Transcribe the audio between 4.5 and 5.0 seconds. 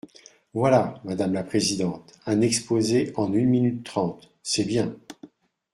bien.